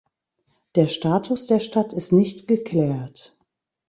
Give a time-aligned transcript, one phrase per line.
[0.73, 3.37] Der Status der Stadt ist nicht geklärt.